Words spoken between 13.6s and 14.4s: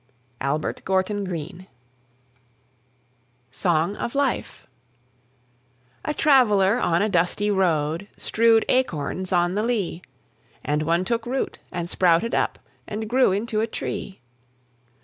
a tree.